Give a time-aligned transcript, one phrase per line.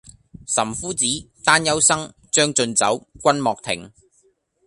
[0.47, 1.05] 岑夫子，
[1.45, 3.93] 丹丘生，將進酒，君莫停！